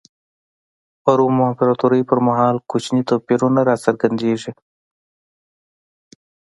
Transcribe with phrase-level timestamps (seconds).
[1.03, 4.51] په روم امپراتورۍ پر مهال کوچني توپیرونه را څرګندېږي.